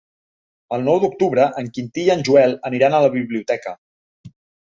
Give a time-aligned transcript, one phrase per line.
[0.77, 3.75] El nou d'octubre en Quintí i en Joel aniran a la biblioteca.